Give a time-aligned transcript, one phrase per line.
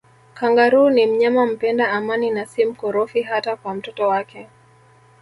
[0.33, 4.47] Kangaroo ni mnyama mpenda amani na si mkorofi hata kwa mtoto wake